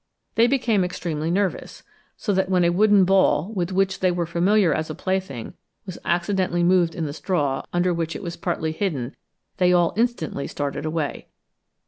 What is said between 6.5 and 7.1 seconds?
moved in